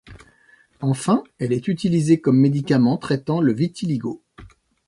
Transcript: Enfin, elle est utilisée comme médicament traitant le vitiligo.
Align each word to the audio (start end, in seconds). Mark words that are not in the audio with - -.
Enfin, 0.81 1.23
elle 1.37 1.53
est 1.53 1.67
utilisée 1.67 2.19
comme 2.19 2.39
médicament 2.39 2.97
traitant 2.97 3.39
le 3.39 3.53
vitiligo. 3.53 4.19